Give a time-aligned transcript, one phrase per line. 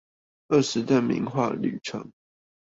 [0.47, 2.11] 二十段名畫旅程